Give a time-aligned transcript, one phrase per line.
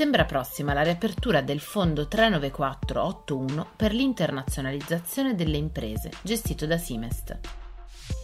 [0.00, 7.38] Sembra prossima la riapertura del Fondo 39481 per l'internazionalizzazione delle imprese, gestito da Simest.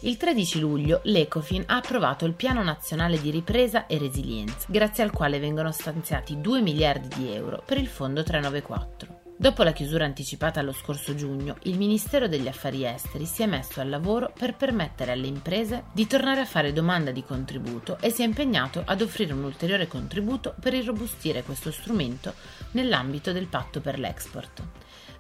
[0.01, 5.11] Il 13 luglio l'Ecofin ha approvato il Piano Nazionale di Ripresa e Resilienza, grazie al
[5.11, 9.26] quale vengono stanziati 2 miliardi di euro per il Fondo 394.
[9.39, 13.83] Dopo la chiusura anticipata lo scorso giugno, il Ministero degli Affari Esteri si è messo
[13.83, 18.23] al lavoro per permettere alle imprese di tornare a fare domanda di contributo e si
[18.23, 22.33] è impegnato ad offrire un ulteriore contributo per irrobustire questo strumento
[22.70, 24.62] nell'ambito del patto per l'export.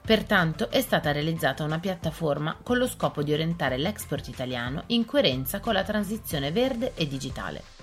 [0.00, 5.60] Pertanto è stata realizzata una piattaforma con lo scopo di orientare l'export italiano in coerenza
[5.60, 7.75] con la transizione verde e digitale.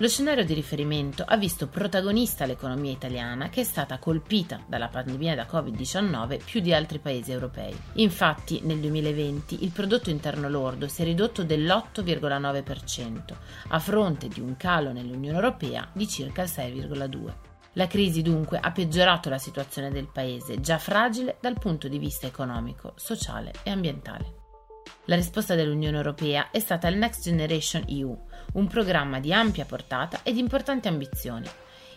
[0.00, 5.34] Lo scenario di riferimento ha visto protagonista l'economia italiana che è stata colpita dalla pandemia
[5.34, 7.76] da Covid-19 più di altri paesi europei.
[7.94, 13.34] Infatti nel 2020 il prodotto interno lordo si è ridotto dell'8,9%
[13.70, 17.32] a fronte di un calo nell'Unione Europea di circa il 6,2%.
[17.72, 22.28] La crisi dunque ha peggiorato la situazione del paese, già fragile dal punto di vista
[22.28, 24.37] economico, sociale e ambientale.
[25.08, 28.14] La risposta dell'Unione Europea è stata il Next Generation EU,
[28.52, 31.48] un programma di ampia portata e di importanti ambizioni.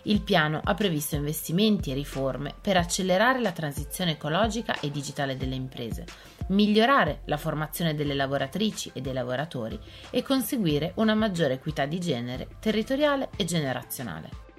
[0.04, 5.56] Il piano ha previsto investimenti e riforme per accelerare la transizione ecologica e digitale delle
[5.56, 6.06] imprese,
[6.48, 9.78] migliorare la formazione delle lavoratrici e dei lavoratori
[10.10, 14.51] e conseguire una maggiore equità di genere, territoriale e generazionale.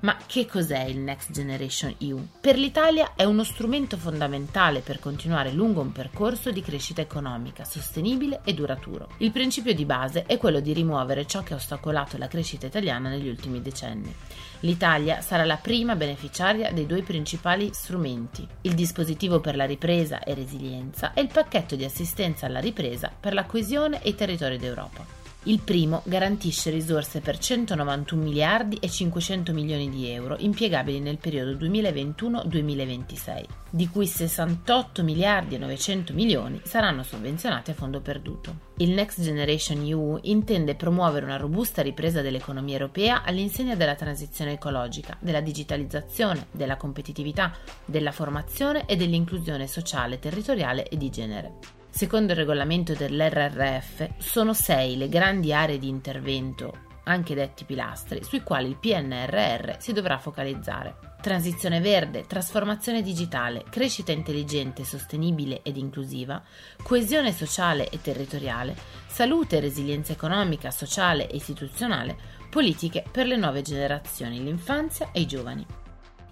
[0.00, 2.26] Ma che cos'è il Next Generation EU?
[2.40, 8.40] Per l'Italia è uno strumento fondamentale per continuare lungo un percorso di crescita economica sostenibile
[8.44, 9.08] e duraturo.
[9.18, 13.10] Il principio di base è quello di rimuovere ciò che ha ostacolato la crescita italiana
[13.10, 14.14] negli ultimi decenni.
[14.60, 20.32] L'Italia sarà la prima beneficiaria dei due principali strumenti, il dispositivo per la ripresa e
[20.32, 25.19] resilienza e il pacchetto di assistenza alla ripresa per la coesione e i territori d'Europa.
[25.44, 31.52] Il primo garantisce risorse per 191 miliardi e 500 milioni di euro impiegabili nel periodo
[31.64, 38.68] 2021-2026, di cui 68 miliardi e 900 milioni saranno sovvenzionati a fondo perduto.
[38.76, 45.16] Il Next Generation EU intende promuovere una robusta ripresa dell'economia europea all'insegna della transizione ecologica,
[45.20, 51.79] della digitalizzazione, della competitività, della formazione e dell'inclusione sociale, territoriale e di genere.
[51.90, 58.42] Secondo il regolamento dell'RRF, sono sei le grandi aree di intervento, anche detti pilastri, sui
[58.42, 60.94] quali il PNRR si dovrà focalizzare.
[61.20, 66.42] Transizione verde, trasformazione digitale, crescita intelligente, sostenibile ed inclusiva,
[66.82, 68.74] coesione sociale e territoriale,
[69.06, 72.16] salute e resilienza economica, sociale e istituzionale,
[72.48, 75.66] politiche per le nuove generazioni, l'infanzia e i giovani.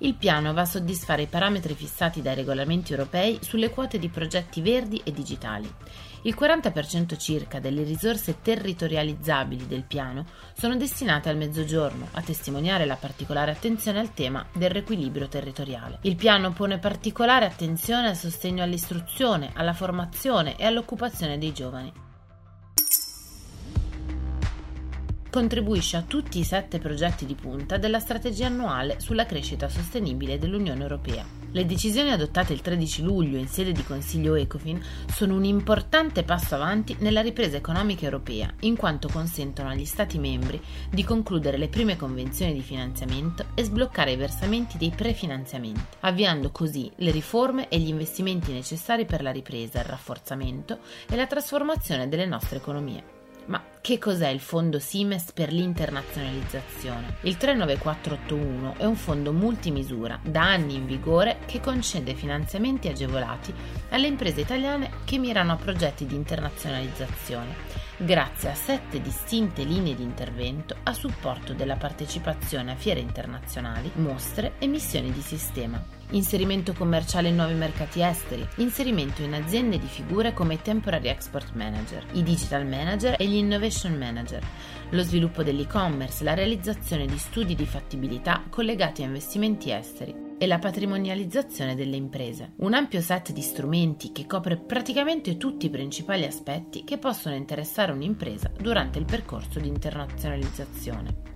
[0.01, 4.61] Il piano va a soddisfare i parametri fissati dai regolamenti europei sulle quote di progetti
[4.61, 5.69] verdi e digitali.
[6.23, 10.27] Il 40% circa delle risorse territorializzabili del piano
[10.57, 15.99] sono destinate al mezzogiorno, a testimoniare la particolare attenzione al tema del riequilibrio territoriale.
[16.03, 22.07] Il piano pone particolare attenzione al sostegno all'istruzione, alla formazione e all'occupazione dei giovani.
[25.39, 30.83] Contribuisce a tutti i sette progetti di punta della strategia annuale sulla crescita sostenibile dell'Unione
[30.83, 31.25] Europea.
[31.53, 36.57] Le decisioni adottate il 13 luglio in sede di Consiglio Ecofin sono un importante passo
[36.57, 40.61] avanti nella ripresa economica europea, in quanto consentono agli Stati membri
[40.91, 46.91] di concludere le prime convenzioni di finanziamento e sbloccare i versamenti dei prefinanziamenti, avviando così
[46.97, 52.27] le riforme e gli investimenti necessari per la ripresa, il rafforzamento e la trasformazione delle
[52.27, 53.18] nostre economie.
[53.49, 57.17] Ma che cos'è il fondo Siemens per l'internazionalizzazione?
[57.23, 63.55] Il 39481 è un fondo multimisura da anni in vigore che concede finanziamenti agevolati
[63.89, 70.03] alle imprese italiane che mirano a progetti di internazionalizzazione grazie a sette distinte linee di
[70.03, 75.83] intervento a supporto della partecipazione a fiere internazionali, mostre e missioni di sistema.
[76.11, 81.53] Inserimento commerciale in nuovi mercati esteri, inserimento in aziende di figure come i Temporary Export
[81.55, 84.43] Manager, i Digital Manager e gli Innovation Manager,
[84.91, 90.59] lo sviluppo dell'e-commerce, la realizzazione di studi di fattibilità collegati a investimenti esteri e la
[90.59, 92.53] patrimonializzazione delle imprese.
[92.57, 97.93] Un ampio set di strumenti che copre praticamente tutti i principali aspetti che possono interessare
[97.93, 101.27] un'impresa durante il percorso di internazionalizzazione.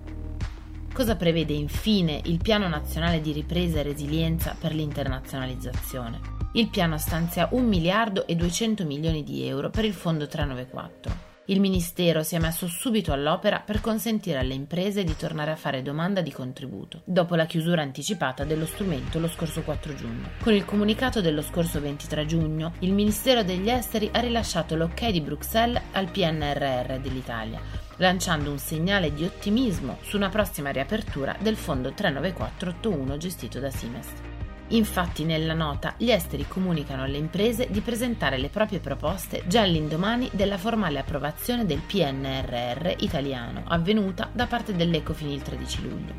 [0.93, 6.19] Cosa prevede infine il Piano Nazionale di Ripresa e Resilienza per l'internazionalizzazione?
[6.53, 11.59] Il piano stanzia 1 miliardo e 200 milioni di euro per il Fondo 394 il
[11.59, 16.21] Ministero si è messo subito all'opera per consentire alle imprese di tornare a fare domanda
[16.21, 20.29] di contributo, dopo la chiusura anticipata dello strumento lo scorso 4 giugno.
[20.41, 25.19] Con il comunicato dello scorso 23 giugno, il Ministero degli Esteri ha rilasciato l'ok di
[25.19, 27.59] Bruxelles al PNRR dell'Italia,
[27.97, 34.32] lanciando un segnale di ottimismo su una prossima riapertura del fondo 39481 gestito da Simest.
[34.69, 40.29] Infatti nella nota gli esteri comunicano alle imprese di presentare le proprie proposte già all'indomani
[40.31, 46.13] della formale approvazione del PNRR italiano avvenuta da parte dell'Ecofin il 13 luglio.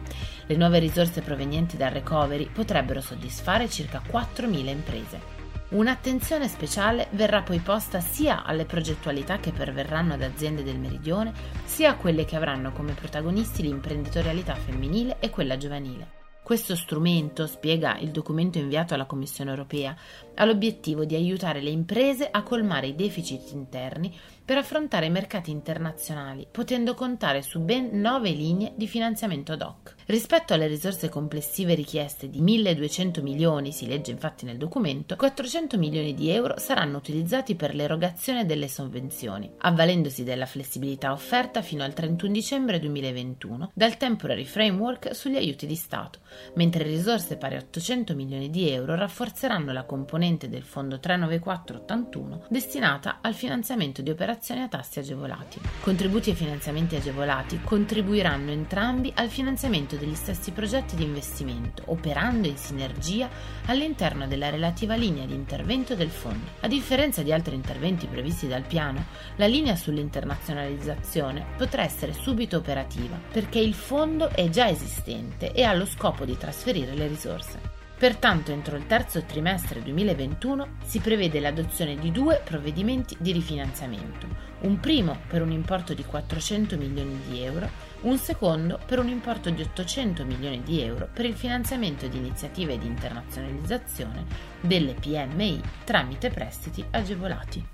[0.46, 5.42] Le nuove risorse provenienti dal recovery potrebbero soddisfare circa 4.000 imprese.
[5.70, 11.32] Un'attenzione speciale verrà poi posta sia alle progettualità che perverranno ad aziende del meridione,
[11.64, 16.22] sia a quelle che avranno come protagonisti l'imprenditorialità femminile e quella giovanile.
[16.44, 19.96] Questo strumento, spiega il documento inviato alla Commissione europea,
[20.34, 24.14] ha l'obiettivo di aiutare le imprese a colmare i deficit interni
[24.44, 29.94] per affrontare i mercati internazionali, potendo contare su ben nove linee di finanziamento ad hoc.
[30.06, 36.12] Rispetto alle risorse complessive richieste di 1.200 milioni, si legge infatti nel documento, 400 milioni
[36.12, 42.32] di euro saranno utilizzati per l'erogazione delle sovvenzioni, avvalendosi della flessibilità offerta fino al 31
[42.32, 46.18] dicembre 2021 dal Temporary Framework sugli aiuti di Stato,
[46.56, 53.18] mentre risorse pari a 800 milioni di euro rafforzeranno la componente del Fondo 39481 destinata
[53.22, 55.60] al finanziamento di operazioni a tassi agevolati.
[55.80, 62.56] Contributi e finanziamenti agevolati contribuiranno entrambi al finanziamento degli stessi progetti di investimento, operando in
[62.56, 63.28] sinergia
[63.66, 66.50] all'interno della relativa linea di intervento del Fondo.
[66.60, 73.16] A differenza di altri interventi previsti dal piano, la linea sull'internazionalizzazione potrà essere subito operativa
[73.30, 77.73] perché il Fondo è già esistente e ha lo scopo di trasferire le risorse.
[77.96, 84.26] Pertanto entro il terzo trimestre 2021 si prevede l'adozione di due provvedimenti di rifinanziamento,
[84.60, 87.70] un primo per un importo di 400 milioni di euro,
[88.02, 92.78] un secondo per un importo di 800 milioni di euro per il finanziamento di iniziative
[92.78, 94.24] di internazionalizzazione
[94.60, 97.73] delle PMI tramite prestiti agevolati.